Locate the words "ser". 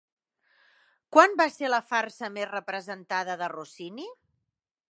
1.57-1.69